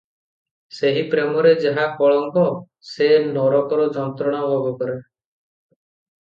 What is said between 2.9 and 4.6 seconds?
ସେ ନରକର ଯନ୍ତ୍ରଣା